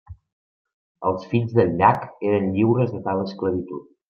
[1.09, 3.87] Els fills del llac eren lliures de tal esclavitud.